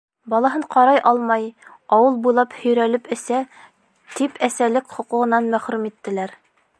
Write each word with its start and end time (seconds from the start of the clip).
Балаһын 0.33 0.61
ҡарай 0.75 1.01
алмай, 1.09 1.43
ауыл 1.97 2.17
буйлап 2.23 2.55
һөйрәлеп 2.63 3.11
эсә, 3.17 3.41
тип 4.15 4.43
әсәлек 4.51 4.97
хоҡуғынан 4.97 5.55
мәхрүм 5.57 5.89
иттеләр. 5.91 6.39